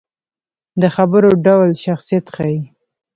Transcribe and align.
د 0.81 0.83
خبرو 0.95 1.29
ډول 1.45 1.69
شخصیت 1.83 2.25
ښيي 2.35 2.61